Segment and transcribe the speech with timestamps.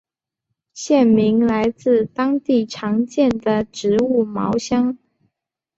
[0.73, 4.97] 县名来自当地常见的植物茅香。